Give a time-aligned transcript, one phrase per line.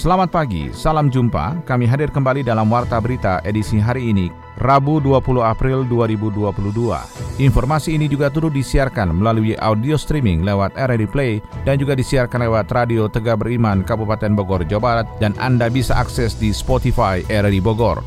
[0.00, 1.60] Selamat pagi, salam jumpa.
[1.68, 7.36] Kami hadir kembali dalam Warta Berita edisi hari ini, Rabu 20 April 2022.
[7.36, 11.32] Informasi ini juga turut disiarkan melalui audio streaming lewat RRI Play
[11.68, 16.32] dan juga disiarkan lewat Radio Tegak Beriman Kabupaten Bogor, Jawa Barat dan Anda bisa akses
[16.32, 18.00] di Spotify RRI Bogor.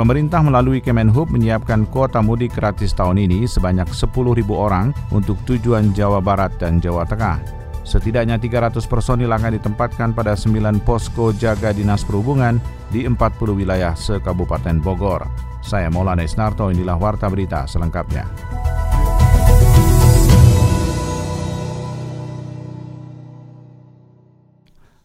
[0.00, 4.16] Pemerintah melalui Kemenhub menyiapkan kuota mudik gratis tahun ini sebanyak 10.000
[4.48, 7.63] orang untuk tujuan Jawa Barat dan Jawa Tengah.
[7.84, 12.56] Setidaknya 300 personil akan ditempatkan pada 9 posko jaga dinas perhubungan
[12.88, 13.14] di 40
[13.52, 15.28] wilayah sekabupaten Bogor.
[15.60, 18.24] Saya Maulana Isnarto, inilah Warta Berita selengkapnya.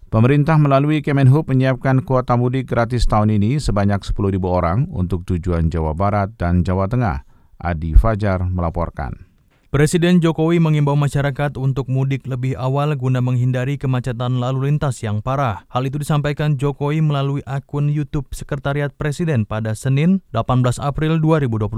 [0.10, 5.94] Pemerintah melalui Kemenhub menyiapkan kuota mudik gratis tahun ini sebanyak 10.000 orang untuk tujuan Jawa
[5.94, 7.30] Barat dan Jawa Tengah.
[7.62, 9.29] Adi Fajar melaporkan.
[9.70, 15.62] Presiden Jokowi mengimbau masyarakat untuk mudik lebih awal guna menghindari kemacetan lalu lintas yang parah.
[15.70, 21.70] Hal itu disampaikan Jokowi melalui akun YouTube Sekretariat Presiden pada Senin 18 April 2022.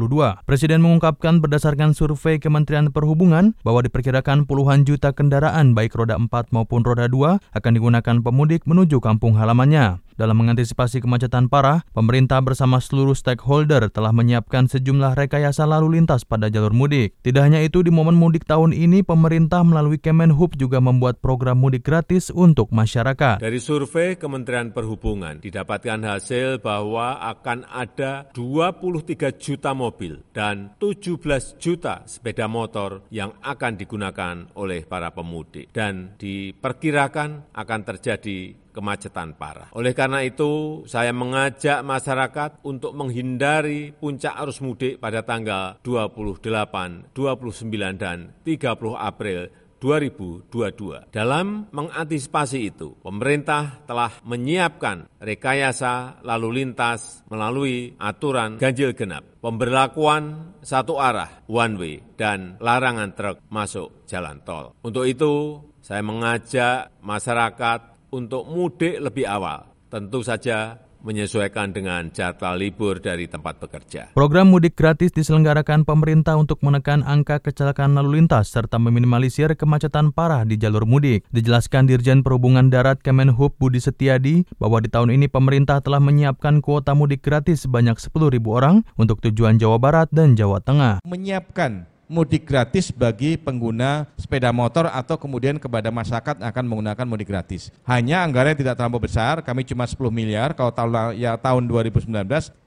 [0.47, 6.87] Presiden mengungkapkan berdasarkan survei Kementerian Perhubungan bahwa diperkirakan puluhan juta kendaraan baik roda 4 maupun
[6.87, 9.99] roda 2 akan digunakan pemudik menuju kampung halamannya.
[10.19, 16.51] Dalam mengantisipasi kemacetan parah, pemerintah bersama seluruh stakeholder telah menyiapkan sejumlah rekayasa lalu lintas pada
[16.51, 17.15] jalur mudik.
[17.23, 21.87] Tidak hanya itu, di momen mudik tahun ini, pemerintah melalui Kemenhub juga membuat program mudik
[21.87, 23.39] gratis untuk masyarakat.
[23.39, 32.03] Dari survei Kementerian Perhubungan, didapatkan hasil bahwa akan ada 23 juta mobil dan 17 juta
[32.05, 35.71] sepeda motor yang akan digunakan oleh para pemudik.
[35.71, 39.69] Dan diperkirakan akan terjadi kemacetan parah.
[39.75, 47.99] Oleh karena itu, saya mengajak masyarakat untuk menghindari puncak arus mudik pada tanggal 28, 29,
[47.99, 51.09] dan 30 April 2022.
[51.09, 61.01] Dalam mengantisipasi itu, pemerintah telah menyiapkan rekayasa lalu lintas melalui aturan ganjil genap, pemberlakuan satu
[61.01, 64.77] arah one way, dan larangan truk masuk jalan tol.
[64.85, 69.71] Untuk itu, saya mengajak masyarakat untuk mudik lebih awal.
[69.91, 74.13] Tentu saja menyesuaikan dengan jadwal libur dari tempat bekerja.
[74.13, 80.45] Program mudik gratis diselenggarakan pemerintah untuk menekan angka kecelakaan lalu lintas serta meminimalisir kemacetan parah
[80.45, 81.25] di jalur mudik.
[81.33, 86.93] Dijelaskan Dirjen Perhubungan Darat Kemenhub Budi Setiadi bahwa di tahun ini pemerintah telah menyiapkan kuota
[86.93, 91.01] mudik gratis sebanyak 10.000 orang untuk tujuan Jawa Barat dan Jawa Tengah.
[91.03, 97.71] Menyiapkan mudik gratis bagi pengguna sepeda motor atau kemudian kepada masyarakat akan menggunakan mudik gratis.
[97.87, 102.11] Hanya anggaran tidak terlalu besar, kami cuma 10 miliar, kalau tahun ya tahun 2019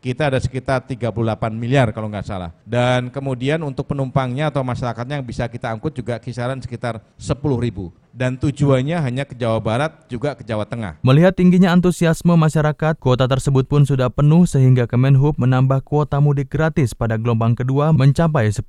[0.00, 1.12] kita ada sekitar 38
[1.52, 2.56] miliar kalau nggak salah.
[2.64, 7.92] Dan kemudian untuk penumpangnya atau masyarakatnya yang bisa kita angkut juga kisaran sekitar 10 ribu
[8.14, 11.02] dan tujuannya hanya ke Jawa Barat juga ke Jawa Tengah.
[11.02, 16.94] Melihat tingginya antusiasme masyarakat, kuota tersebut pun sudah penuh sehingga Kemenhub menambah kuota mudik gratis
[16.94, 18.62] pada gelombang kedua mencapai 10.000.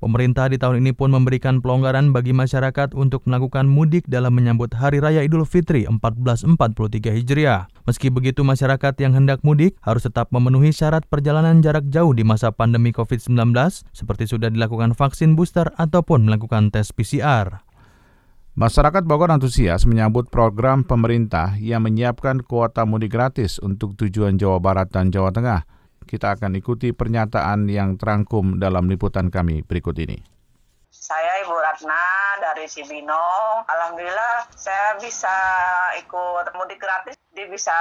[0.00, 5.04] Pemerintah di tahun ini pun memberikan pelonggaran bagi masyarakat untuk melakukan mudik dalam menyambut Hari
[5.04, 7.68] Raya Idul Fitri 1443 Hijriah.
[7.84, 12.48] Meski begitu, masyarakat yang hendak mudik harus tetap memenuhi syarat perjalanan jarak jauh di masa
[12.48, 13.52] pandemi COVID-19
[13.92, 17.69] seperti sudah dilakukan vaksin booster ataupun melakukan tes PCR.
[18.58, 24.90] Masyarakat Bogor antusias menyambut program pemerintah yang menyiapkan kuota mudik gratis untuk tujuan Jawa Barat
[24.90, 25.62] dan Jawa Tengah.
[26.02, 30.18] Kita akan ikuti pernyataan yang terangkum dalam liputan kami berikut ini.
[30.90, 32.02] Saya Ibu Ratna
[32.42, 33.70] dari Cibinong.
[33.70, 35.30] Alhamdulillah saya bisa
[36.02, 37.14] ikut mudik gratis.
[37.30, 37.78] Dia bisa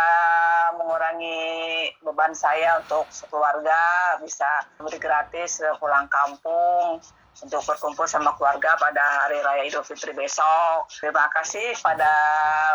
[0.78, 4.46] mengurangi beban saya untuk keluarga, bisa
[4.78, 7.02] mudik gratis pulang kampung
[7.44, 10.92] untuk berkumpul sama keluarga pada Hari Raya Idul Fitri besok.
[10.92, 12.12] Terima kasih pada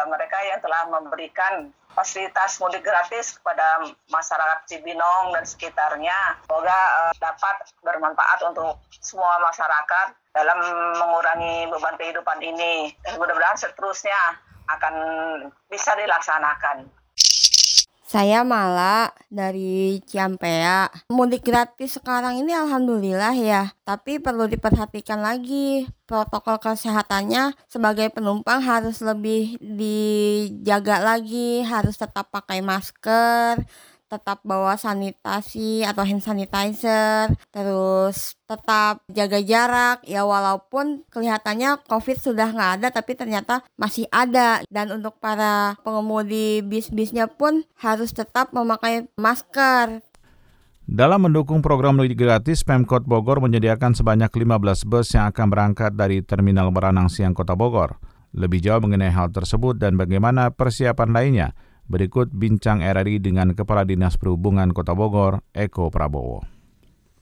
[0.08, 6.42] mereka yang telah memberikan fasilitas mudik gratis kepada masyarakat Cibinong dan sekitarnya.
[6.48, 7.56] Semoga uh, dapat
[7.86, 10.58] bermanfaat untuk semua masyarakat dalam
[10.98, 12.90] mengurangi beban kehidupan ini.
[13.06, 14.18] Dan mudah-mudahan seterusnya
[14.66, 14.94] akan
[15.70, 17.03] bisa dilaksanakan.
[18.14, 20.86] Saya Mala dari Ciampea.
[21.10, 29.02] Mudik gratis sekarang ini alhamdulillah ya, tapi perlu diperhatikan lagi protokol kesehatannya sebagai penumpang harus
[29.02, 33.66] lebih dijaga lagi, harus tetap pakai masker,
[34.14, 39.98] tetap bawa sanitasi atau hand sanitizer, terus tetap jaga jarak.
[40.06, 44.62] Ya walaupun kelihatannya COVID sudah nggak ada tapi ternyata masih ada.
[44.70, 49.98] Dan untuk para pengemudi bis-bisnya pun harus tetap memakai masker.
[50.84, 56.20] Dalam mendukung program mudik gratis, Pemkot Bogor menyediakan sebanyak 15 bus yang akan berangkat dari
[56.20, 57.96] Terminal Beranang Siang Kota Bogor.
[58.36, 61.48] Lebih jauh mengenai hal tersebut dan bagaimana persiapan lainnya,
[61.88, 66.44] berikut bincang RRI dengan Kepala Dinas Perhubungan Kota Bogor, Eko Prabowo.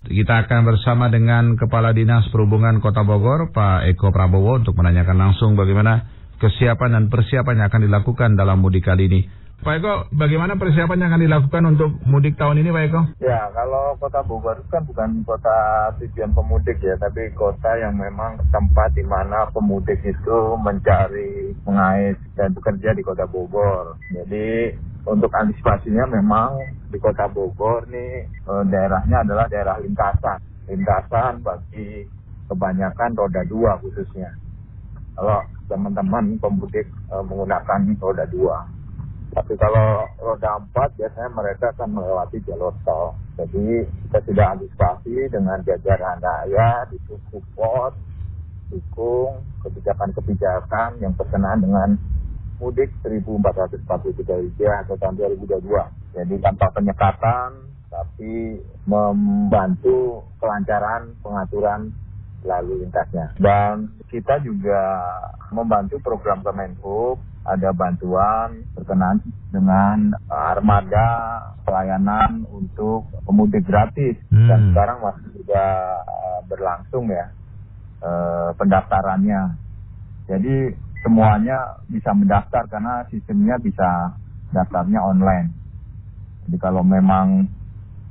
[0.03, 5.55] Kita akan bersama dengan Kepala Dinas Perhubungan Kota Bogor, Pak Eko Prabowo, untuk menanyakan langsung
[5.55, 6.11] bagaimana
[6.43, 9.21] kesiapan dan persiapan yang akan dilakukan dalam mudik kali ini.
[9.63, 13.03] Pak Eko, bagaimana persiapan yang akan dilakukan untuk mudik tahun ini Pak Eko?
[13.23, 18.91] Ya, kalau kota Bogor kan bukan kota tujuan pemudik ya, tapi kota yang memang tempat
[18.91, 24.03] di mana pemudik itu mencari, mengais, dan bekerja di kota Bogor.
[24.11, 24.75] Jadi
[25.07, 26.59] untuk antisipasinya memang
[26.91, 30.43] di kota Bogor nih eh, daerahnya adalah daerah lintasan.
[30.67, 32.11] Lintasan bagi
[32.51, 34.35] kebanyakan roda dua khususnya.
[35.15, 35.39] Kalau
[35.71, 38.82] teman-teman pemudik eh, menggunakan roda dua.
[39.33, 43.17] Tapi kalau roda empat biasanya mereka akan melewati jalur tol.
[43.41, 46.85] Jadi kita sudah antisipasi dengan jajaran daya,
[47.33, 47.97] support,
[48.69, 51.97] dukung kebijakan-kebijakan yang berkenaan dengan
[52.61, 55.65] mudik 1443 Hijriah atau tahun 2022.
[56.13, 61.93] Jadi tanpa penyekatan, tapi membantu kelancaran pengaturan
[62.43, 63.35] lalu lintasnya.
[63.39, 64.81] Dan kita juga
[65.55, 69.19] membantu program Kemenhub ada bantuan berkenaan
[69.51, 71.09] dengan armada
[71.67, 74.47] pelayanan untuk pemudik gratis hmm.
[74.47, 75.65] dan sekarang masih juga
[76.07, 77.35] uh, berlangsung ya
[78.03, 79.59] uh, pendaftarannya.
[80.31, 80.71] Jadi
[81.03, 84.15] semuanya bisa mendaftar karena sistemnya bisa
[84.55, 85.51] daftarnya online.
[86.47, 87.51] Jadi kalau memang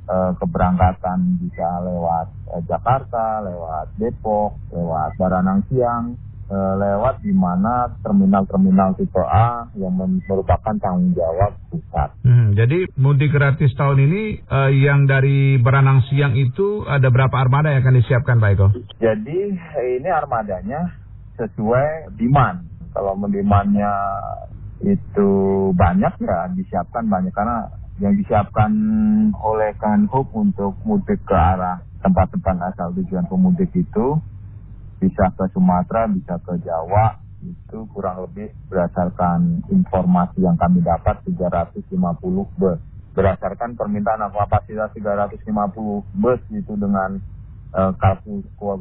[0.08, 6.18] uh, keberangkatan bisa lewat uh, Jakarta, lewat Depok, lewat Baranang Siang,
[6.52, 12.12] Eh, lewat di mana terminal-terminal tipe A yang merupakan tanggung jawab pusat.
[12.28, 17.72] Hmm, jadi mudik gratis tahun ini uh, yang dari Beranang Siang itu ada berapa armada
[17.72, 18.68] yang akan disiapkan Pak Eko?
[19.00, 19.38] Jadi
[19.96, 20.92] ini armadanya
[21.40, 22.68] sesuai demand.
[22.92, 23.92] Kalau demandnya
[24.84, 25.30] itu
[25.72, 28.72] banyak ya disiapkan banyak karena yang disiapkan
[29.36, 34.18] oleh Kanhub untuk mudik ke arah tempat-tempat asal tujuan pemudik itu
[35.02, 41.90] bisa ke Sumatera, bisa ke Jawa, itu kurang lebih berdasarkan informasi yang kami dapat 350
[42.54, 42.78] bus.
[43.12, 47.18] Berdasarkan permintaan kapasitas 350 bus itu dengan
[47.74, 47.92] uh,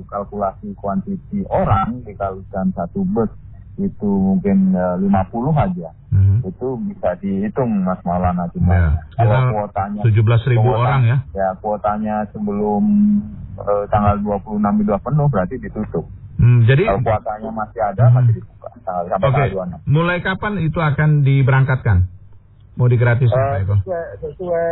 [0.08, 3.34] kalkulasi kuantiti orang dikalikan satu bus
[3.80, 5.90] itu mungkin uh, 50 aja.
[6.12, 6.44] Hmm.
[6.44, 11.18] Itu bisa dihitung Mas Maulana cuma ya, kalau kuotanya 17 ribu kuota, orang ya.
[11.32, 12.84] Ya, kuotanya sebelum
[13.56, 16.06] uh, tanggal 26 itu penuh berarti ditutup.
[16.42, 18.16] Hmm, jadi kalau kuotanya masih ada hmm.
[18.18, 19.48] masih dibuka tanggal sampai okay.
[19.56, 19.96] tanggal 26.
[19.96, 21.98] Mulai kapan itu akan diberangkatkan?
[22.80, 23.76] Mau di gratis uh, itu?
[23.84, 24.68] Sesuai, sesuai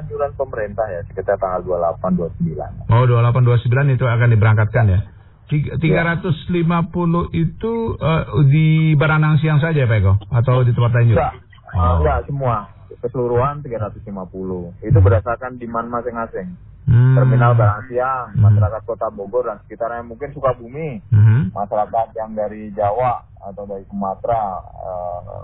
[0.00, 2.92] anjuran pemerintah ya sekitar tanggal 28 29.
[2.92, 5.00] Oh, 28 29 itu akan diberangkatkan ya.
[5.48, 7.22] 350 ya.
[7.36, 11.20] itu uh, di Baranang Siang saja Pak Eko atau di tempat lain juga?
[11.20, 11.32] Enggak,
[11.76, 11.94] oh.
[12.00, 12.56] enggak semua
[13.04, 14.80] keseluruhan 350.
[14.80, 16.56] Itu berdasarkan demand masing-masing.
[16.84, 17.16] Hmm.
[17.16, 18.40] Terminal Barang Siang, hmm.
[18.44, 21.52] masyarakat Kota Bogor dan sekitarnya mungkin Sukabumi, hmm.
[21.52, 25.40] masyarakat yang dari Jawa atau dari Sumatera uh,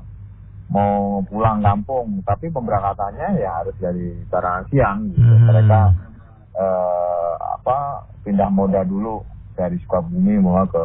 [0.69, 5.17] mau pulang kampung, tapi pemberangkatannya ya harus dari Barang Siang.
[5.17, 5.21] Gitu.
[5.21, 5.49] Hmm.
[5.49, 5.81] Mereka
[6.61, 9.25] uh, apa pindah moda dulu
[9.61, 10.85] dari Sukabumi mau ke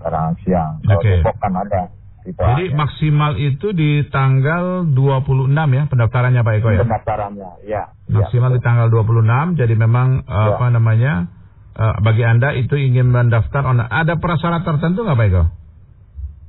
[0.00, 0.80] Barang Siang.
[0.80, 1.20] Kalau okay.
[1.20, 1.92] Depok kan ada
[2.28, 2.76] Gitu Jadi aja.
[2.76, 6.80] maksimal itu di tanggal 26 ya pendaftarannya Pak Eko ya?
[6.84, 7.82] Pendaftarannya, ya.
[8.04, 8.56] Maksimal ya.
[8.58, 10.52] di tanggal 26, jadi memang ya.
[10.52, 11.32] apa namanya
[11.72, 15.44] uh, bagi Anda itu ingin mendaftar, ada prasyarat tertentu nggak Pak Eko?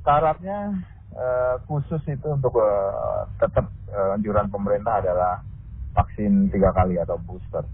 [0.04, 0.58] Syaratnya
[1.16, 5.40] uh, khusus itu untuk uh, tetap uh, anjuran pemerintah adalah
[5.96, 7.64] vaksin tiga kali atau booster.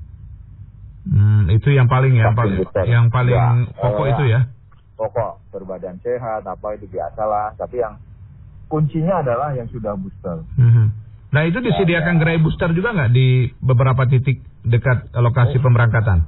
[1.07, 4.41] Hmm, itu yang paling ya, yang paling, yang paling ya, pokok uh, itu ya?
[4.97, 8.01] pokok berbadan sehat apa itu biasalah tapi yang
[8.67, 10.43] kuncinya adalah yang sudah booster.
[10.59, 10.87] Mm-hmm.
[11.31, 15.63] Nah itu disediakan ya, gerai booster juga nggak di beberapa titik dekat lokasi oh.
[15.63, 16.27] pemberangkatan?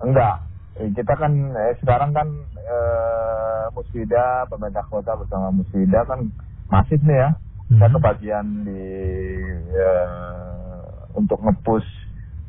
[0.00, 0.46] Enggak,
[0.80, 6.32] eh, kita kan eh, sekarang kan eh, Muswida pemerintah kota bersama Muswida kan
[6.70, 7.30] masif nih ya.
[7.34, 7.68] Mm-hmm.
[7.76, 8.84] Kita kebagian di
[9.74, 10.80] eh,
[11.18, 12.05] untuk ngepush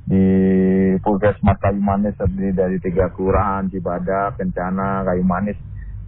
[0.07, 0.25] di
[1.03, 5.59] Puskesmas Kayu Manis terdiri dari tiga kelurahan Cibadak, Kencana, Kayu Manis.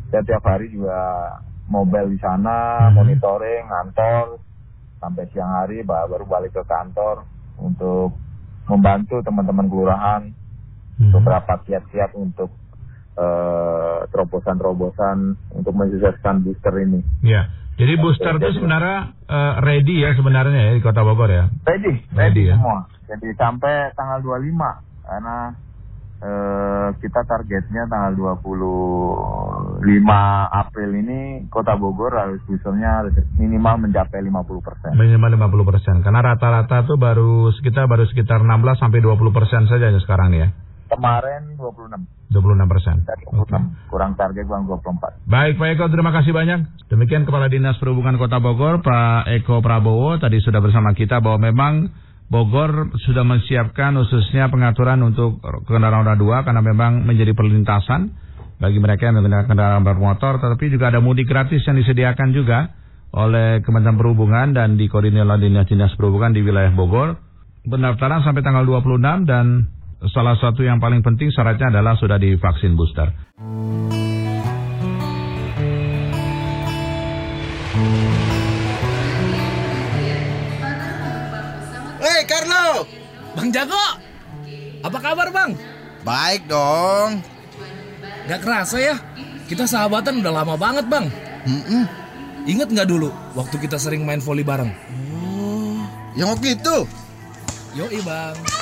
[0.07, 1.35] Dan tiap hari juga
[1.67, 2.95] mobile di sana, hmm.
[2.95, 4.39] monitoring, ngantor
[5.03, 7.27] sampai siang hari baru balik ke kantor
[7.59, 8.15] untuk
[8.65, 10.21] membantu teman-teman kelurahan
[10.99, 11.15] Hmm.
[11.15, 12.51] beberapa kiat-kiat untuk
[13.19, 17.03] eh, terobosan-terobosan untuk mensukseskan booster ini.
[17.23, 17.51] Ya.
[17.79, 21.47] Jadi booster itu sebenarnya eh, ready ya sebenarnya ya di Kota Bogor ya.
[21.63, 22.55] Ready, Ready ready, ya?
[22.59, 22.91] semua.
[23.07, 25.37] Jadi sampai tanggal 25 karena
[26.19, 29.79] eh, kita targetnya tanggal 25
[30.51, 33.07] April ini Kota Bogor harus boosternya
[33.39, 34.91] minimal mencapai 50 persen.
[34.99, 35.95] Minimal 50 persen.
[36.03, 40.41] Karena rata-rata tuh baru sekitar baru sekitar 16 sampai 20 persen saja ya sekarang nih
[40.43, 40.49] ya.
[40.89, 42.95] Kemarin 26, 26 persen.
[43.05, 45.29] 26 kurang target kurang 24.
[45.29, 46.89] Baik Pak Eko, terima kasih banyak.
[46.89, 51.93] Demikian Kepala Dinas Perhubungan Kota Bogor, Pak Eko Prabowo, tadi sudah bersama kita bahwa memang
[52.29, 58.13] Bogor sudah menyiapkan khususnya pengaturan untuk kendaraan roda 2 karena memang menjadi perlintasan
[58.59, 62.75] bagi mereka yang menggunakan kendaraan bermotor, tetapi juga ada mudik gratis yang disediakan juga
[63.15, 67.17] oleh Kementerian Perhubungan dan dikoordinir oleh Dinas-Dinas Perhubungan di wilayah Bogor.
[67.65, 69.45] Pendaftaran sampai tanggal 26 dan
[70.07, 73.11] salah satu yang paling penting syaratnya adalah sudah divaksin booster.
[81.99, 82.87] Hei Carlo,
[83.35, 83.85] Bang Jago,
[84.79, 85.51] apa kabar bang?
[85.99, 87.19] baik dong.
[88.31, 88.95] Gak kerasa ya,
[89.51, 91.11] kita sahabatan udah lama banget bang.
[91.43, 91.83] Mm-mm.
[92.47, 94.71] Ingat nggak dulu waktu kita sering main volley bareng?
[96.15, 96.75] Yang waktu itu,
[97.75, 98.58] Yoi bang.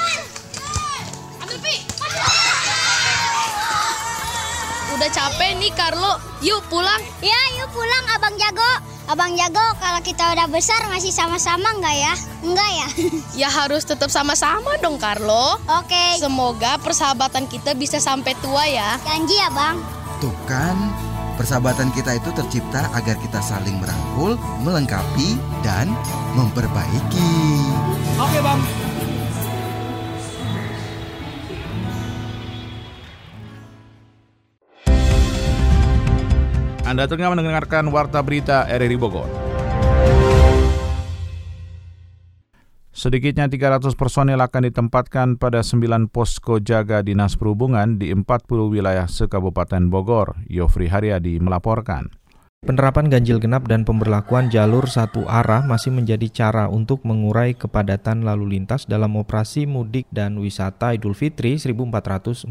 [4.98, 6.98] Udah capek nih Carlo, yuk pulang.
[7.22, 8.72] Ya, yuk pulang Abang Jago.
[9.06, 12.14] Abang Jago, kalau kita udah besar masih sama-sama nggak ya?
[12.42, 12.88] Enggak ya?
[13.46, 15.62] Ya harus tetap sama-sama dong Carlo.
[15.70, 18.98] Oke, Semoga persahabatan kita bisa sampai tua ya.
[19.06, 19.78] janji ya Bang.
[20.18, 20.74] tuh kan,
[21.38, 25.94] persahabatan kita itu tercipta agar kita saling merangkul, melengkapi, dan
[26.34, 27.30] memperbaiki.
[28.18, 28.62] Oke bang.
[36.88, 39.28] Anda tengah mendengarkan Warta Berita RRI Bogor.
[42.96, 49.92] Sedikitnya 300 personel akan ditempatkan pada 9 posko jaga Dinas Perhubungan di 40 wilayah sekabupaten
[49.92, 50.40] Bogor.
[50.48, 52.08] Yofri Haryadi melaporkan.
[52.66, 58.58] Penerapan ganjil genap dan pemberlakuan jalur satu arah masih menjadi cara untuk mengurai kepadatan lalu
[58.58, 62.50] lintas dalam operasi mudik dan wisata Idul Fitri 1443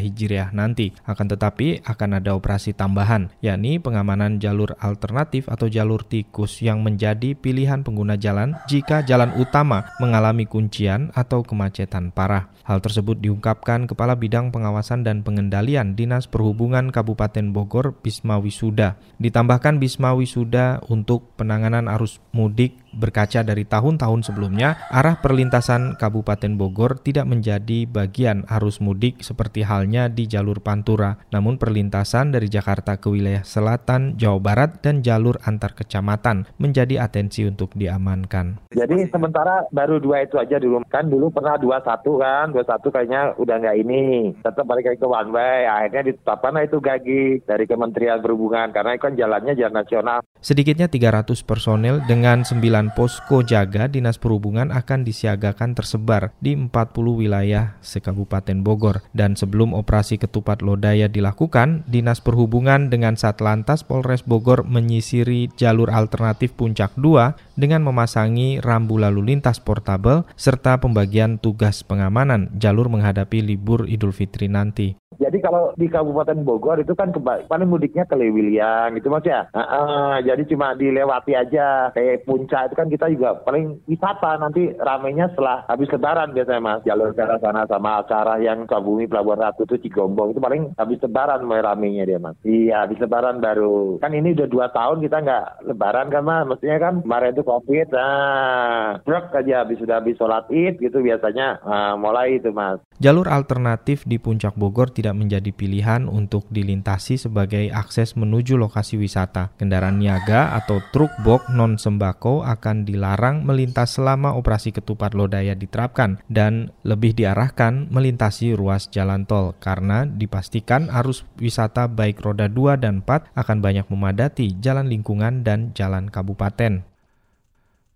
[0.00, 0.96] Hijriah nanti.
[1.04, 7.36] Akan tetapi akan ada operasi tambahan, yakni pengamanan jalur alternatif atau jalur tikus yang menjadi
[7.36, 12.55] pilihan pengguna jalan jika jalan utama mengalami kuncian atau kemacetan parah.
[12.66, 18.98] Hal tersebut diungkapkan Kepala Bidang Pengawasan dan Pengendalian Dinas Perhubungan Kabupaten Bogor Bisma Wisuda.
[19.22, 27.00] Ditambahkan Bisma Wisuda untuk penanganan arus mudik berkaca dari tahun-tahun sebelumnya, arah perlintasan Kabupaten Bogor
[27.02, 33.10] tidak menjadi bagian arus mudik seperti halnya di jalur Pantura, namun perlintasan dari Jakarta ke
[33.10, 38.60] wilayah selatan, Jawa Barat, dan jalur antar kecamatan menjadi atensi untuk diamankan.
[38.72, 40.84] Jadi sementara baru dua itu aja dulu.
[40.88, 44.34] Kan dulu pernah dua satu kan dua satu kayaknya udah nggak ini.
[44.40, 48.72] Tetap balik lagi ke one way akhirnya ditetapkan itu gagi dari Kementerian Perhubungan.
[48.72, 54.70] Karena itu kan jalannya jalan nasional Sedikitnya 300 personel dengan 9 posko jaga Dinas Perhubungan
[54.70, 56.70] akan disiagakan tersebar di 40
[57.18, 59.02] wilayah sekabupaten Bogor.
[59.10, 66.54] Dan sebelum operasi ketupat lodaya dilakukan, Dinas Perhubungan dengan Satlantas Polres Bogor menyisiri jalur alternatif
[66.54, 73.88] Puncak 2 dengan memasangi rambu lalu lintas portabel serta pembagian tugas pengamanan jalur menghadapi libur
[73.88, 74.94] Idul Fitri nanti.
[75.16, 77.08] Jadi kalau di Kabupaten Bogor itu kan
[77.48, 79.48] paling mudiknya ke Lewiliang gitu mas ya.
[79.48, 81.94] Heeh, jadi cuma dilewati aja.
[81.94, 86.82] Kayak puncak itu kan kita juga paling wisata nanti ramenya setelah habis lebaran biasanya mas.
[86.82, 90.98] Jalur ke arah sana sama acara yang Kabumi Pelabuhan Ratu itu Cigombong itu paling habis
[90.98, 92.34] lebaran mulai ramenya dia mas.
[92.42, 94.02] Iya habis lebaran baru.
[94.02, 96.44] Kan ini udah dua tahun kita nggak lebaran kan mas.
[96.50, 97.88] Mestinya kan kemarin itu covid.
[97.94, 102.82] Nah, brok aja habis sudah habis sholat id gitu biasanya ah, mulai itu mas.
[102.98, 109.52] Jalur alternatif di Puncak Bogor tidak menjadi pilihan untuk dilintasi sebagai akses menuju lokasi wisata.
[109.60, 116.24] Kendaraan niaga atau truk box non sembako akan dilarang melintas selama operasi ketupat lodaya diterapkan
[116.32, 123.04] dan lebih diarahkan melintasi ruas jalan tol karena dipastikan arus wisata baik roda 2 dan
[123.04, 126.88] 4 akan banyak memadati jalan lingkungan dan jalan kabupaten.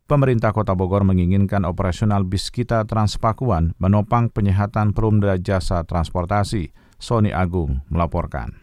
[0.04, 6.76] Pemerintah Kota Bogor menginginkan operasional bis kita Transpakuan menopang penyehatan perumda jasa transportasi.
[7.00, 8.59] Sony Agung melaporkan.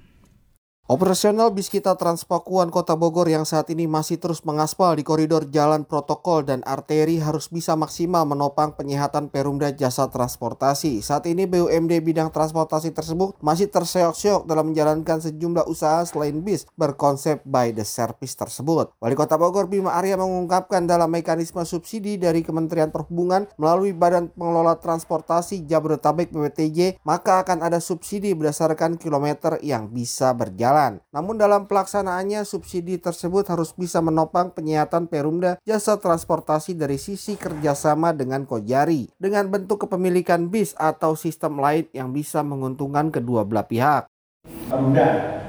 [0.87, 5.83] Operasional bis kita Transpakuan Kota Bogor yang saat ini masih terus mengaspal di koridor jalan
[5.83, 11.03] protokol dan arteri harus bisa maksimal menopang penyehatan Perumda Jasa Transportasi.
[11.03, 17.43] Saat ini BUMD bidang transportasi tersebut masih terseok-seok dalam menjalankan sejumlah usaha selain bis berkonsep
[17.43, 18.87] by the service tersebut.
[19.03, 24.79] Wali Kota Bogor Bima Arya mengungkapkan dalam mekanisme subsidi dari Kementerian Perhubungan melalui Badan Pengelola
[24.79, 31.01] Transportasi Jabodetabek BPTJ, maka akan ada subsidi berdasarkan kilometer yang bisa berjalan jalan.
[31.09, 38.13] Namun dalam pelaksanaannya subsidi tersebut harus bisa menopang penyihatan Perumda jasa transportasi dari sisi kerjasama
[38.13, 44.05] dengan Kojari dengan bentuk kepemilikan bis atau sistem lain yang bisa menguntungkan kedua belah pihak.
[44.69, 45.07] Perumda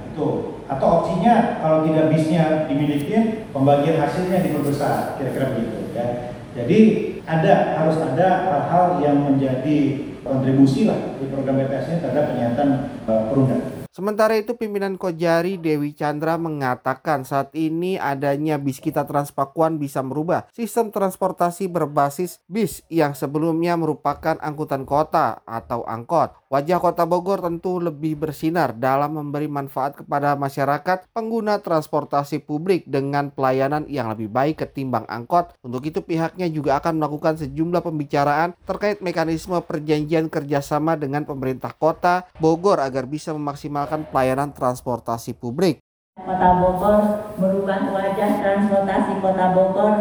[0.09, 6.33] itu atau opsinya kalau tidak bisnya dimiliki pembagian hasilnya diperbesar kira-kira begitu ya.
[6.57, 6.81] Jadi
[7.29, 12.69] ada harus ada hal-hal yang menjadi kontribusi lah di program BPS ini terhadap penyihatan
[13.07, 13.78] uh, perundang.
[13.99, 20.47] Sementara itu pimpinan Kojari Dewi Chandra mengatakan saat ini adanya bis kita Transpakuan bisa merubah
[20.55, 26.31] sistem transportasi berbasis bis yang sebelumnya merupakan angkutan kota atau angkot.
[26.47, 33.35] Wajah kota Bogor tentu lebih bersinar dalam memberi manfaat kepada masyarakat pengguna transportasi publik dengan
[33.35, 35.59] pelayanan yang lebih baik ketimbang angkot.
[35.67, 42.31] Untuk itu pihaknya juga akan melakukan sejumlah pembicaraan terkait mekanisme perjanjian kerjasama dengan pemerintah kota
[42.39, 45.81] Bogor agar bisa memaksimalkan pelayanan transportasi publik.
[46.21, 47.01] Kota Bogor
[47.41, 49.95] merubah wajah transportasi Kota Bogor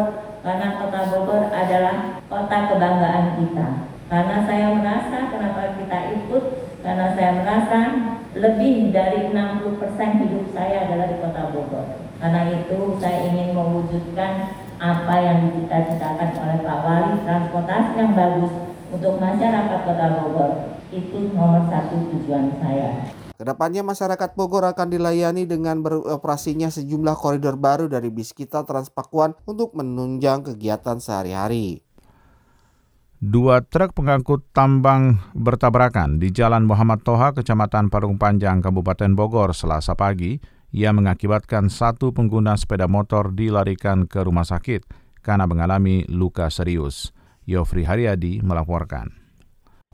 [0.44, 3.68] karena Kota Bogor adalah kota kebanggaan kita.
[4.08, 6.44] Karena saya merasa kenapa kita ikut,
[6.80, 7.80] karena saya merasa
[8.32, 11.86] lebih dari 60% hidup saya adalah di kota Bogor.
[12.16, 18.52] Karena itu saya ingin mewujudkan apa yang dicita-citakan oleh Pak Wali, transportasi yang bagus
[18.88, 20.52] untuk masyarakat kota Bogor.
[20.88, 23.12] Itu nomor satu tujuan saya.
[23.38, 29.38] Ke depannya masyarakat Bogor akan dilayani dengan beroperasinya sejumlah koridor baru dari bis kita Transpakuan
[29.46, 31.86] untuk menunjang kegiatan sehari-hari.
[33.22, 39.94] Dua truk pengangkut tambang bertabrakan di Jalan Muhammad Toha, Kecamatan Parung Panjang, Kabupaten Bogor, Selasa
[39.94, 40.42] pagi,
[40.74, 44.82] yang mengakibatkan satu pengguna sepeda motor dilarikan ke rumah sakit
[45.22, 47.14] karena mengalami luka serius.
[47.46, 49.17] Yofri Haryadi melaporkan.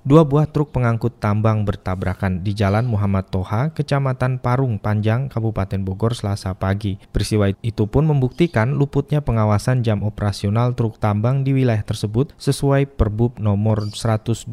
[0.05, 6.13] Dua buah truk pengangkut tambang bertabrakan di Jalan Muhammad Toha, Kecamatan Parung Panjang, Kabupaten Bogor
[6.13, 7.01] selasa pagi.
[7.09, 13.41] Peristiwa itu pun membuktikan luputnya pengawasan jam operasional truk tambang di wilayah tersebut sesuai Perbub
[13.41, 14.45] nomor 120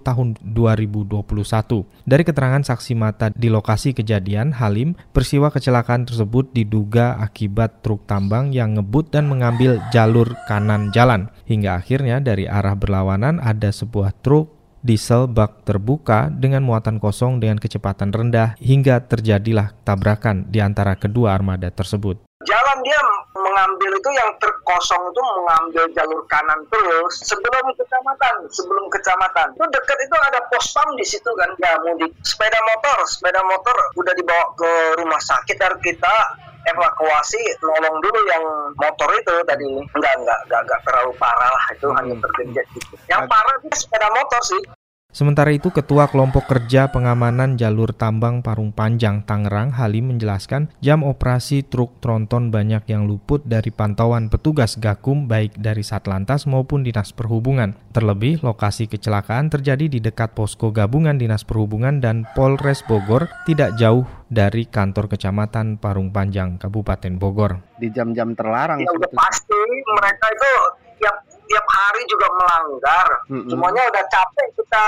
[0.00, 1.20] tahun 2021.
[2.08, 8.56] Dari keterangan saksi mata di lokasi kejadian, Halim, peristiwa kecelakaan tersebut diduga akibat truk tambang
[8.56, 11.28] yang ngebut dan mengambil jalur kanan jalan.
[11.44, 14.53] Hingga akhirnya dari arah berlawanan ada sebuah truk
[14.84, 21.32] diesel bak terbuka dengan muatan kosong dengan kecepatan rendah hingga terjadilah tabrakan di antara kedua
[21.32, 22.20] armada tersebut.
[22.44, 23.00] Jalan dia
[23.32, 29.48] mengambil itu yang terkosong itu mengambil jalur kanan terus sebelum kecamatan, sebelum kecamatan.
[29.56, 32.12] Itu dekat itu ada pos pam di situ kan ya mudik.
[32.20, 34.70] Sepeda motor, sepeda motor udah dibawa ke
[35.00, 36.14] rumah sakit dan kita
[36.72, 38.44] evakuasi nolong dulu yang
[38.80, 39.66] motor itu tadi.
[39.68, 41.96] Enggak enggak enggak, enggak terlalu parah lah itu hmm.
[42.00, 42.94] hanya tergenjat gitu.
[43.10, 44.62] Yang parah itu sepeda motor sih
[45.14, 51.62] Sementara itu, Ketua Kelompok Kerja Pengamanan Jalur Tambang Parung Panjang Tangerang Halim menjelaskan jam operasi
[51.62, 57.78] truk tronton banyak yang luput dari pantauan petugas Gakum baik dari Satlantas maupun Dinas Perhubungan.
[57.94, 64.02] Terlebih, lokasi kecelakaan terjadi di dekat posko gabungan Dinas Perhubungan dan Polres Bogor tidak jauh
[64.26, 67.62] dari kantor kecamatan Parung Panjang, Kabupaten Bogor.
[67.78, 68.82] Di jam-jam terlarang.
[68.82, 69.62] Ya udah pasti
[69.94, 70.52] mereka itu
[70.98, 71.16] tiap
[71.48, 73.08] tiap hari juga melanggar.
[73.30, 73.50] Mm-hmm.
[73.50, 74.86] Semuanya udah capek kita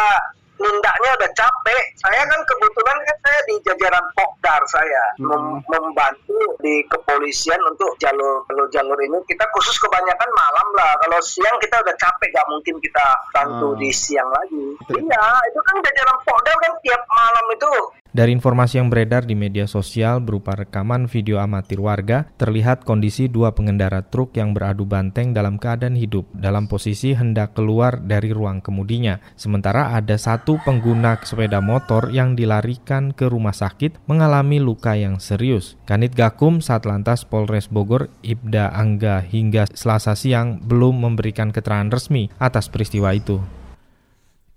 [0.56, 1.82] nindaknya udah capek.
[2.00, 5.28] Saya kan kebetulan kan saya di jajaran Pokdar saya hmm.
[5.28, 9.18] mem- membantu di kepolisian untuk jalur jalur ini.
[9.28, 10.92] Kita khusus kebanyakan malam lah.
[11.04, 13.80] Kalau siang kita udah capek, gak mungkin kita bantu hmm.
[13.80, 14.66] di siang lagi.
[14.96, 17.72] Iya, itu kan jajaran Pokdar kan tiap malam itu
[18.16, 23.52] dari informasi yang beredar di media sosial berupa rekaman video amatir warga, terlihat kondisi dua
[23.52, 29.20] pengendara truk yang beradu banteng dalam keadaan hidup dalam posisi hendak keluar dari ruang kemudinya.
[29.36, 35.76] Sementara ada satu pengguna sepeda motor yang dilarikan ke rumah sakit mengalami luka yang serius.
[35.84, 42.72] Kanit Gakum Satlantas Polres Bogor Ibda Angga hingga selasa siang belum memberikan keterangan resmi atas
[42.72, 43.44] peristiwa itu.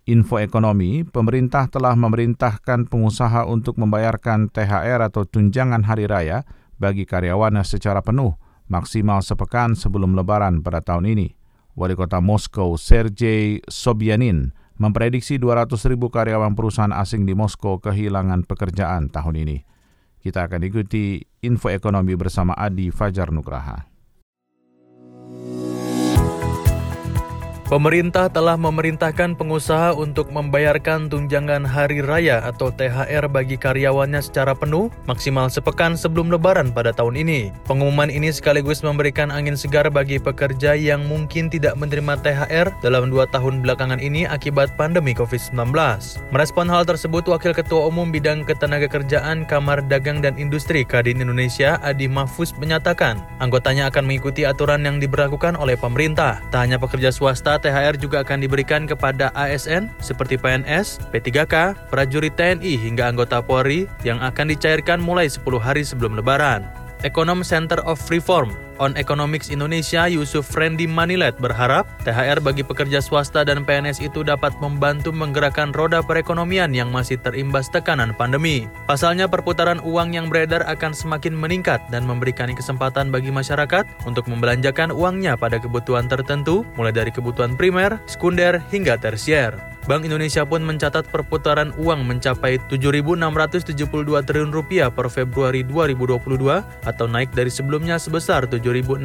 [0.10, 6.50] Info ekonomi, pemerintah telah memerintahkan pengusaha untuk membayarkan THR atau tunjangan hari raya
[6.82, 8.34] bagi karyawannya secara penuh,
[8.74, 11.38] maksimal sepekan sebelum lebaran pada tahun ini.
[11.78, 14.50] Wali kota Moskow, Sergei Sobyanin,
[14.82, 19.62] memprediksi 200 ribu karyawan perusahaan asing di Moskow kehilangan pekerjaan tahun ini.
[20.26, 23.86] Kita akan ikuti info ekonomi bersama Adi Fajar Nugraha.
[27.70, 34.90] Pemerintah telah memerintahkan pengusaha untuk membayarkan tunjangan hari raya atau THR bagi karyawannya secara penuh
[35.06, 37.54] maksimal sepekan sebelum lebaran pada tahun ini.
[37.70, 43.30] Pengumuman ini sekaligus memberikan angin segar bagi pekerja yang mungkin tidak menerima THR dalam dua
[43.30, 45.70] tahun belakangan ini akibat pandemi COVID-19.
[46.34, 52.10] Merespon hal tersebut, Wakil Ketua Umum Bidang Ketenagakerjaan Kamar Dagang dan Industri Kadin Indonesia Adi
[52.10, 56.42] Mahfuz menyatakan, anggotanya akan mengikuti aturan yang diberlakukan oleh pemerintah.
[56.50, 62.80] Tak hanya pekerja swasta, THR juga akan diberikan kepada ASN seperti PNS, P3K, prajurit TNI
[62.80, 66.64] hingga anggota Polri yang akan dicairkan mulai 10 hari sebelum lebaran.
[67.04, 73.46] Ekonom Center of Reform on Economics Indonesia Yusuf Randy Manilet berharap THR bagi pekerja swasta
[73.46, 78.66] dan PNS itu dapat membantu menggerakkan roda perekonomian yang masih terimbas tekanan pandemi.
[78.88, 84.90] Pasalnya perputaran uang yang beredar akan semakin meningkat dan memberikan kesempatan bagi masyarakat untuk membelanjakan
[84.90, 89.54] uangnya pada kebutuhan tertentu mulai dari kebutuhan primer, sekunder hingga tersier.
[89.88, 97.32] Bank Indonesia pun mencatat perputaran uang mencapai 7.672 triliun rupiah per Februari 2022 atau naik
[97.32, 99.00] dari sebelumnya sebesar 7.643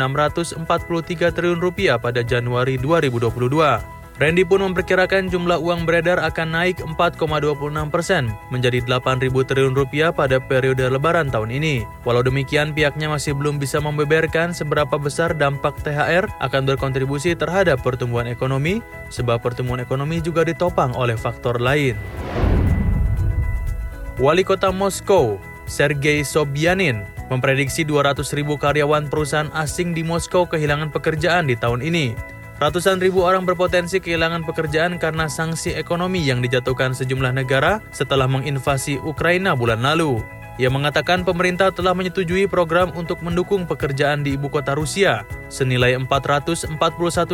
[1.31, 4.04] triliun rupiah pada Januari 2022.
[4.15, 10.39] Randy pun memperkirakan jumlah uang beredar akan naik 4,26 persen menjadi 8.000 triliun rupiah pada
[10.39, 11.83] periode lebaran tahun ini.
[12.07, 18.31] Walau demikian, pihaknya masih belum bisa membeberkan seberapa besar dampak THR akan berkontribusi terhadap pertumbuhan
[18.31, 18.79] ekonomi,
[19.11, 21.99] sebab pertumbuhan ekonomi juga ditopang oleh faktor lain.
[24.23, 27.03] Wali Kota Moskow, Sergei Sobyanin,
[27.35, 32.34] memprediksi 200 ribu karyawan perusahaan asing di Moskow kehilangan pekerjaan di tahun ini.
[32.55, 39.03] Ratusan ribu orang berpotensi kehilangan pekerjaan karena sanksi ekonomi yang dijatuhkan sejumlah negara setelah menginvasi
[39.03, 40.23] Ukraina bulan lalu.
[40.55, 46.79] Ia mengatakan pemerintah telah menyetujui program untuk mendukung pekerjaan di ibu kota Rusia senilai 441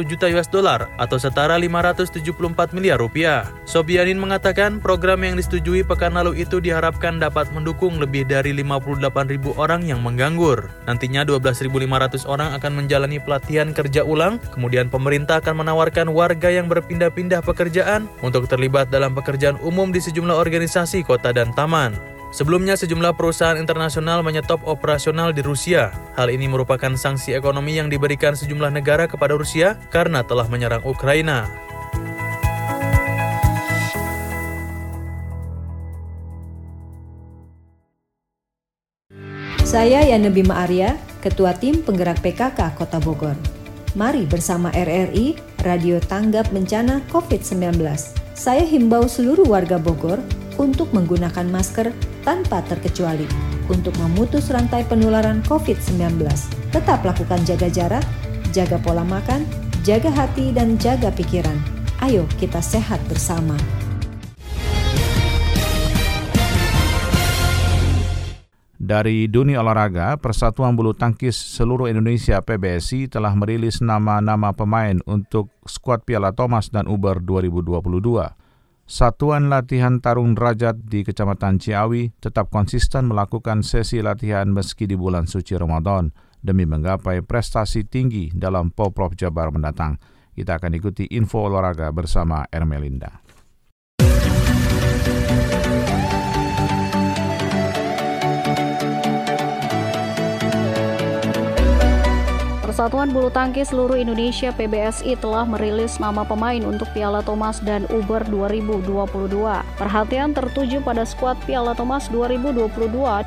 [0.09, 3.49] juta US dollar atau setara 574 miliar rupiah.
[3.69, 9.53] Sobianin mengatakan program yang disetujui pekan lalu itu diharapkan dapat mendukung lebih dari 58 ribu
[9.61, 10.73] orang yang menganggur.
[10.89, 17.45] Nantinya 12.500 orang akan menjalani pelatihan kerja ulang, kemudian pemerintah akan menawarkan warga yang berpindah-pindah
[17.45, 22.20] pekerjaan untuk terlibat dalam pekerjaan umum di sejumlah organisasi kota dan taman.
[22.31, 25.91] Sebelumnya sejumlah perusahaan internasional menyetop operasional di Rusia.
[26.15, 31.51] Hal ini merupakan sanksi ekonomi yang diberikan sejumlah negara kepada Rusia karena telah menyerang Ukraina.
[39.67, 43.39] Saya Yana Bima Arya, Ketua Tim Penggerak PKK Kota Bogor.
[43.99, 45.35] Mari bersama RRI,
[45.67, 48.30] Radio Tanggap Bencana COVID-19.
[48.41, 50.17] Saya himbau seluruh warga Bogor
[50.57, 51.93] untuk menggunakan masker
[52.25, 53.29] tanpa terkecuali
[53.69, 56.25] untuk memutus rantai penularan COVID-19.
[56.73, 58.01] Tetap lakukan jaga jarak,
[58.49, 59.45] jaga pola makan,
[59.85, 61.61] jaga hati, dan jaga pikiran.
[62.01, 63.61] Ayo kita sehat bersama.
[68.81, 76.09] Dari dunia olahraga, Persatuan Bulu Tangkis seluruh Indonesia PBSI telah merilis nama-nama pemain untuk skuad
[76.09, 77.77] Piala Thomas dan Uber 2022.
[78.89, 85.29] Satuan Latihan Tarung Derajat di Kecamatan Ciawi tetap konsisten melakukan sesi latihan meski di bulan
[85.29, 86.09] suci Ramadan
[86.41, 90.01] demi menggapai prestasi tinggi dalam Poprov Jabar mendatang.
[90.33, 93.21] Kita akan ikuti info olahraga bersama Ermelinda.
[102.81, 108.25] Persatuan Bulu Tangkis seluruh Indonesia PBSI telah merilis nama pemain untuk Piala Thomas dan Uber
[108.33, 109.37] 2022.
[109.77, 112.73] Perhatian tertuju pada skuad Piala Thomas 2022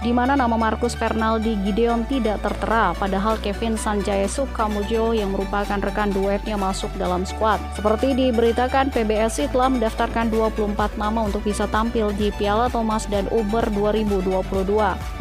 [0.02, 6.10] di mana nama Markus Fernaldi Gideon tidak tertera padahal Kevin Sanjaya Sukamujo yang merupakan rekan
[6.10, 7.62] duetnya masuk dalam skuad.
[7.78, 13.70] Seperti diberitakan PBSI telah mendaftarkan 24 nama untuk bisa tampil di Piala Thomas dan Uber
[13.70, 14.34] 2022.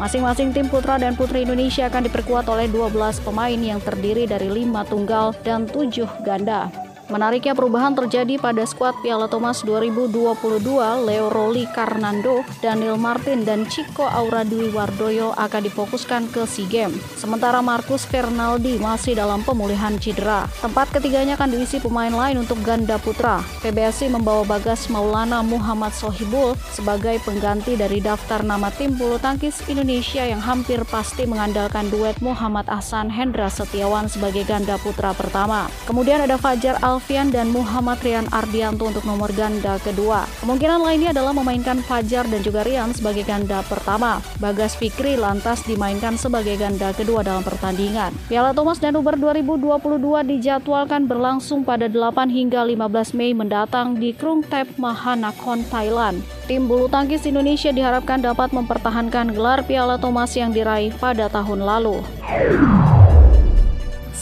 [0.01, 4.83] Masing-masing tim putra dan putri Indonesia akan diperkuat oleh 12 pemain yang terdiri dari lima
[4.87, 6.82] tunggal dan tujuh ganda.
[7.13, 10.65] Menariknya perubahan terjadi pada skuad Piala Thomas 2022,
[11.05, 16.97] Leo Roli Karnando, Daniel Martin, dan Chico Aura Dwi Wardoyo akan difokuskan ke SEA Games.
[17.13, 20.49] Sementara Marcus Fernaldi masih dalam pemulihan cedera.
[20.57, 23.45] Tempat ketiganya akan diisi pemain lain untuk ganda putra.
[23.61, 30.25] PBSI membawa Bagas Maulana Muhammad Sohibul sebagai pengganti dari daftar nama tim bulu tangkis Indonesia
[30.25, 35.69] yang hampir pasti mengandalkan duet Muhammad Ahsan Hendra Setiawan sebagai ganda putra pertama.
[35.85, 40.23] Kemudian ada Fajar Al Alfian dan Muhammad Rian Ardianto untuk nomor ganda kedua.
[40.39, 44.23] Kemungkinan lainnya adalah memainkan Fajar dan juga Rian sebagai ganda pertama.
[44.39, 48.15] Bagas Fikri lantas dimainkan sebagai ganda kedua dalam pertandingan.
[48.31, 49.83] Piala Thomas dan Uber 2022
[50.31, 56.23] dijadwalkan berlangsung pada 8 hingga 15 Mei mendatang di Krung Thep Mahanakhon, Thailand.
[56.47, 61.99] Tim bulu tangkis Indonesia diharapkan dapat mempertahankan gelar Piala Thomas yang diraih pada tahun lalu.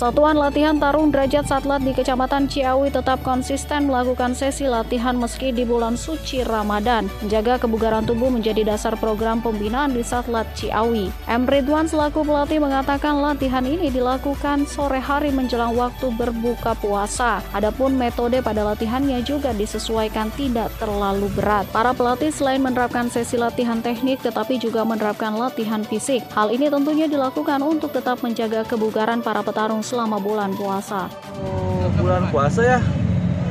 [0.01, 5.61] Satuan Latihan Tarung Derajat Satlat di Kecamatan Ciawi tetap konsisten melakukan sesi latihan meski di
[5.61, 7.05] bulan suci Ramadan.
[7.21, 11.13] Menjaga kebugaran tubuh menjadi dasar program pembinaan di Satlat Ciawi.
[11.29, 11.45] M.
[11.45, 17.45] Ridwan selaku pelatih mengatakan latihan ini dilakukan sore hari menjelang waktu berbuka puasa.
[17.53, 21.69] Adapun metode pada latihannya juga disesuaikan tidak terlalu berat.
[21.69, 26.25] Para pelatih selain menerapkan sesi latihan teknik tetapi juga menerapkan latihan fisik.
[26.33, 31.11] Hal ini tentunya dilakukan untuk tetap menjaga kebugaran para petarung selama bulan puasa?
[31.43, 32.79] Oh, bulan puasa ya,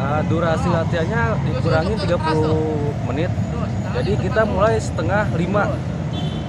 [0.01, 3.29] uh, durasi latihannya dikurangi 30 menit.
[3.93, 5.69] Jadi kita mulai setengah lima.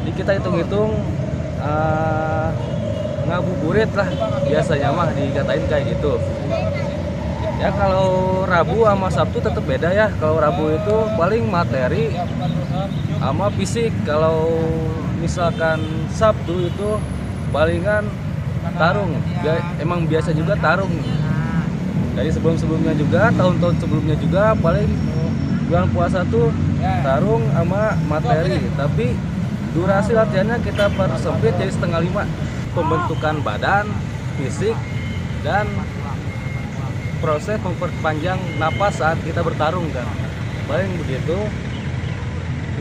[0.01, 0.95] Jadi kita hitung-hitung
[1.59, 2.55] uh,
[3.27, 4.07] ngabuburit lah
[4.47, 6.15] biasanya mah dikatain kayak gitu.
[7.59, 10.07] Ya kalau Rabu sama Sabtu tetap beda ya.
[10.17, 12.15] Kalau Rabu itu paling materi
[13.19, 13.91] sama fisik.
[14.07, 14.49] Kalau
[15.21, 16.89] misalkan Sabtu itu
[17.53, 18.09] palingan
[18.75, 19.11] tarung.
[19.41, 20.91] Bia emang biasa juga tarung.
[22.11, 24.89] Dari sebelum sebelumnya juga tahun-tahun sebelumnya juga paling
[25.71, 26.51] bulan puasa tuh
[27.03, 28.59] tarung sama materi.
[28.75, 29.15] Tapi
[29.71, 32.23] durasi latihannya kita persempit jadi setengah lima.
[32.71, 33.87] Pembentukan badan
[34.39, 34.75] fisik
[35.43, 35.67] dan
[37.19, 40.07] proses memperpanjang napas saat kita bertarung kan.
[40.67, 41.37] Paling begitu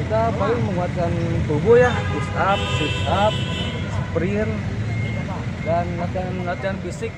[0.01, 1.11] kita paling menguatkan
[1.47, 1.91] tubuh ya.
[2.15, 3.35] Push up sit up
[4.11, 4.51] sprint
[5.65, 7.13] dan latihan-latihan fisik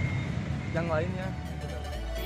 [0.74, 1.51] yang lainnya.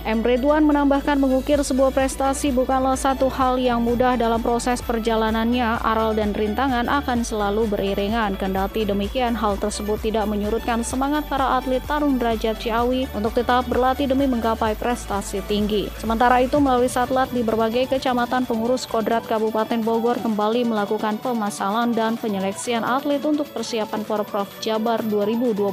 [0.07, 0.23] M.
[0.23, 6.31] Ridwan menambahkan mengukir sebuah prestasi bukanlah satu hal yang mudah dalam proses perjalanannya, aral dan
[6.31, 8.38] rintangan akan selalu beriringan.
[8.38, 14.07] Kendati demikian, hal tersebut tidak menyurutkan semangat para atlet tarung derajat Ciawi untuk tetap berlatih
[14.07, 15.90] demi menggapai prestasi tinggi.
[15.99, 22.14] Sementara itu, melalui satlat di berbagai kecamatan pengurus Kodrat Kabupaten Bogor kembali melakukan pemasalan dan
[22.14, 25.66] penyeleksian atlet untuk persiapan Porprov Jabar 2022.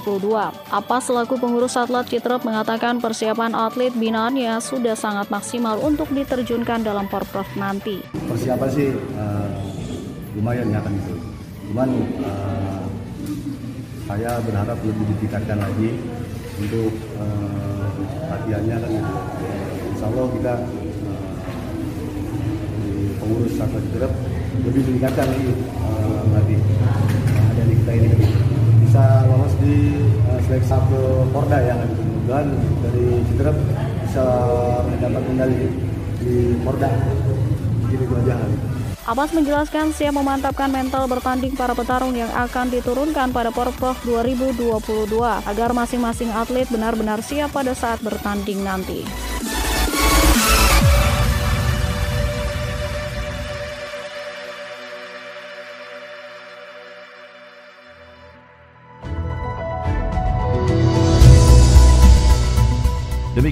[0.73, 6.79] Apa selaku pengurus satlat Citrep mengatakan persiapan atlet bina penggunaannya sudah sangat maksimal untuk diterjunkan
[6.79, 7.99] dalam Porprov nanti.
[8.15, 9.51] Persiapan sih uh,
[10.39, 11.11] lumayan ya kan itu.
[11.67, 11.89] Cuman
[12.23, 12.87] uh,
[14.07, 15.99] saya berharap lebih ditingkatkan lagi
[16.55, 17.91] untuk uh,
[18.31, 19.11] latihannya kan itu.
[19.91, 20.53] Insya Allah kita
[21.03, 21.27] uh,
[23.19, 24.13] pengurus satu Jerep
[24.63, 25.51] lebih meningkatkan lagi
[25.83, 28.07] uh, lagi uh, dari kita ini
[28.87, 29.99] bisa lolos di
[30.31, 31.91] uh, seleksi satu Porda ya kan
[32.23, 33.59] dan dari Citrep
[34.13, 34.29] bisa
[34.85, 35.73] mendapat medali
[36.21, 36.85] di Porda.
[37.89, 38.37] Jadi itu aja.
[39.09, 45.17] Abbas menjelaskan siap memantapkan mental bertanding para petarung yang akan diturunkan pada Porprov 2022
[45.49, 49.01] agar masing-masing atlet benar-benar siap pada saat bertanding nanti.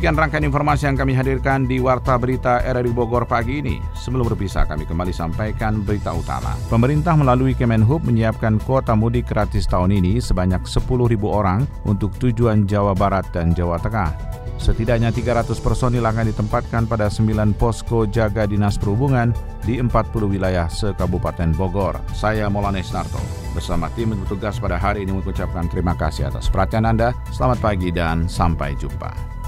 [0.01, 3.77] Demikian rangkaian informasi yang kami hadirkan di Warta Berita RRI Bogor pagi ini.
[3.93, 6.57] Sebelum berpisah, kami kembali sampaikan berita utama.
[6.73, 10.89] Pemerintah melalui Kemenhub menyiapkan kuota mudik gratis tahun ini sebanyak 10.000
[11.21, 14.09] orang untuk tujuan Jawa Barat dan Jawa Tengah.
[14.57, 19.29] Setidaknya 300 personil akan ditempatkan pada 9 posko jaga dinas perhubungan
[19.61, 19.85] di 40
[20.25, 22.01] wilayah se-Kabupaten Bogor.
[22.17, 23.21] Saya Molanes Narto.
[23.53, 27.13] Bersama tim bertugas pada hari ini mengucapkan terima kasih atas perhatian Anda.
[27.29, 29.40] Selamat pagi dan sampai jumpa.